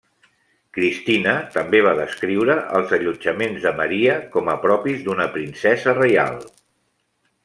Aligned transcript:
Cristina 0.75 1.33
també 1.57 1.81
va 1.87 1.91
descriure 1.99 2.55
els 2.79 2.95
allotjaments 2.97 3.67
de 3.67 3.73
Maria 3.81 4.15
com 4.37 4.49
a 4.55 4.59
propis 4.67 5.05
d'una 5.09 5.29
princesa 5.37 5.95
reial. 6.03 6.41